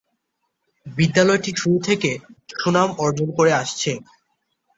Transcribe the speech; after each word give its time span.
বিদ্যালয়টি 0.85 1.51
শুরু 1.57 1.77
থেকে 1.87 2.11
সুনাম 2.53 2.89
অর্জন 2.97 3.29
করে 3.37 3.51
আসছে। 3.53 3.91